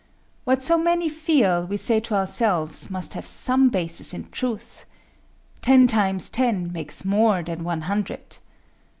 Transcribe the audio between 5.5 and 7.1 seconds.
Ten times ten makes